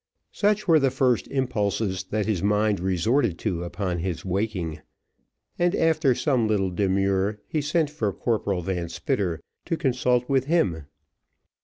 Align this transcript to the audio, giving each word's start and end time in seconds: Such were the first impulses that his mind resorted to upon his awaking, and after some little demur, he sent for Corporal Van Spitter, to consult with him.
Such 0.31 0.67
were 0.67 0.79
the 0.79 0.89
first 0.89 1.27
impulses 1.27 2.05
that 2.09 2.25
his 2.25 2.41
mind 2.41 2.79
resorted 2.79 3.37
to 3.45 3.63
upon 3.63 3.99
his 3.99 4.23
awaking, 4.25 4.81
and 5.59 5.75
after 5.75 6.15
some 6.15 6.47
little 6.47 6.71
demur, 6.71 7.39
he 7.47 7.61
sent 7.61 7.91
for 7.91 8.11
Corporal 8.11 8.63
Van 8.63 8.89
Spitter, 8.89 9.39
to 9.65 9.77
consult 9.77 10.27
with 10.27 10.45
him. 10.45 10.85